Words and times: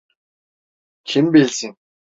Kim 1.03 1.33
bilsin? 1.33 1.77